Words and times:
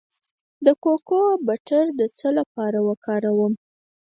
د 0.65 0.67
کوکو 0.83 1.21
بټر 1.47 1.85
د 1.99 2.01
څه 2.17 2.27
لپاره 2.39 2.79
وکاروم؟ 2.87 3.53